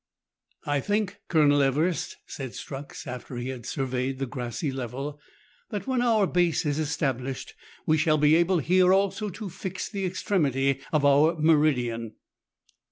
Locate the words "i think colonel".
0.75-1.61